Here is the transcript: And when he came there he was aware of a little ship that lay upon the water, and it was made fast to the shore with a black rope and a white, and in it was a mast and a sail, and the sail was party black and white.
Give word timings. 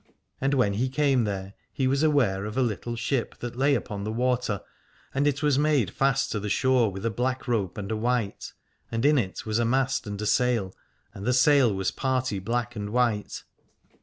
And 0.41 0.55
when 0.55 0.73
he 0.73 0.89
came 0.89 1.25
there 1.25 1.53
he 1.71 1.85
was 1.85 2.01
aware 2.01 2.45
of 2.45 2.57
a 2.57 2.63
little 2.63 2.95
ship 2.95 3.37
that 3.37 3.55
lay 3.55 3.75
upon 3.75 4.03
the 4.03 4.11
water, 4.11 4.61
and 5.13 5.27
it 5.27 5.43
was 5.43 5.59
made 5.59 5.91
fast 5.91 6.31
to 6.31 6.39
the 6.39 6.49
shore 6.49 6.91
with 6.91 7.05
a 7.05 7.11
black 7.11 7.47
rope 7.47 7.77
and 7.77 7.91
a 7.91 7.95
white, 7.95 8.51
and 8.91 9.05
in 9.05 9.19
it 9.19 9.45
was 9.45 9.59
a 9.59 9.63
mast 9.63 10.07
and 10.07 10.19
a 10.19 10.25
sail, 10.25 10.73
and 11.13 11.23
the 11.23 11.33
sail 11.33 11.71
was 11.71 11.91
party 11.91 12.39
black 12.39 12.75
and 12.75 12.89
white. 12.89 13.43